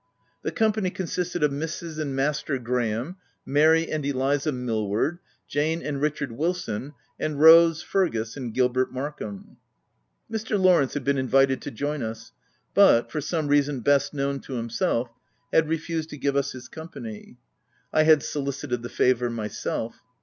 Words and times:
The 0.41 0.51
com 0.51 0.73
pany 0.73 0.91
consisted 0.95 1.43
of 1.43 1.51
Mrs. 1.51 1.99
and 1.99 2.15
Master 2.15 2.57
Graham, 2.57 3.17
Mary 3.45 3.87
and 3.91 4.03
Eliza 4.03 4.51
Millward, 4.51 5.19
Jane 5.47 5.83
and 5.83 6.01
Richard 6.01 6.31
Wilson, 6.31 6.93
and 7.19 7.39
Rose, 7.39 7.83
Fergus, 7.83 8.35
and 8.35 8.51
Gilbert 8.51 8.91
Mark 8.91 9.19
ham. 9.19 9.57
Mr. 10.31 10.59
Lawrence 10.59 10.95
had 10.95 11.03
been 11.03 11.19
invited 11.19 11.61
to 11.61 11.69
join 11.69 12.01
us, 12.01 12.31
but, 12.73 13.11
for 13.11 13.21
some 13.21 13.47
reason 13.47 13.81
best 13.81 14.11
known 14.11 14.39
to 14.39 14.53
himself, 14.53 15.11
had 15.53 15.69
refused 15.69 16.09
to 16.09 16.17
give 16.17 16.35
us 16.35 16.51
his 16.51 16.67
company. 16.67 17.37
I 17.93 18.01
had 18.01 18.23
solicited 18.23 18.81
the 18.81 18.89
favour 18.89 19.29
myself. 19.29 20.01